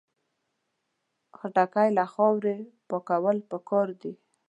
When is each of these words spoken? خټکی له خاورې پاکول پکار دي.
خټکی 1.37 1.89
له 1.97 2.05
خاورې 2.13 2.57
پاکول 2.89 3.37
پکار 3.51 3.87
دي. 4.01 4.13